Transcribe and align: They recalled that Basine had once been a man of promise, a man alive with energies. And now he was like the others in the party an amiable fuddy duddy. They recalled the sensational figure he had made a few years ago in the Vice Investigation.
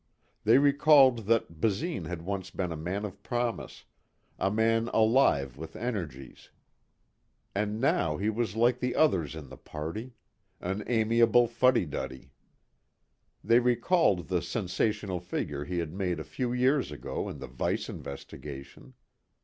They 0.45 0.57
recalled 0.57 1.27
that 1.27 1.61
Basine 1.61 2.05
had 2.07 2.23
once 2.23 2.49
been 2.49 2.71
a 2.71 2.75
man 2.75 3.05
of 3.05 3.21
promise, 3.21 3.85
a 4.39 4.49
man 4.49 4.87
alive 4.95 5.57
with 5.57 5.75
energies. 5.75 6.49
And 7.53 7.79
now 7.79 8.17
he 8.17 8.27
was 8.27 8.55
like 8.55 8.79
the 8.79 8.95
others 8.95 9.35
in 9.35 9.49
the 9.49 9.57
party 9.57 10.13
an 10.59 10.83
amiable 10.87 11.45
fuddy 11.47 11.85
duddy. 11.85 12.31
They 13.43 13.59
recalled 13.59 14.27
the 14.27 14.41
sensational 14.41 15.19
figure 15.19 15.65
he 15.65 15.77
had 15.77 15.93
made 15.93 16.19
a 16.19 16.23
few 16.23 16.51
years 16.51 16.91
ago 16.91 17.29
in 17.29 17.37
the 17.37 17.45
Vice 17.45 17.87
Investigation. 17.87 18.95